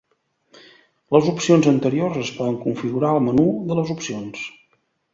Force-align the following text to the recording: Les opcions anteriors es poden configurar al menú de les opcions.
Les 1.17 1.27
opcions 1.33 1.69
anteriors 1.73 2.19
es 2.25 2.33
poden 2.39 2.59
configurar 2.65 3.13
al 3.15 3.23
menú 3.31 3.49
de 3.71 3.81
les 3.83 3.97
opcions. 3.99 4.53